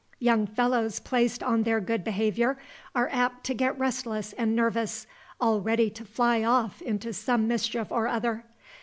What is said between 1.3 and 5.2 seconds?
on their good behavior are apt to get restless and nervous,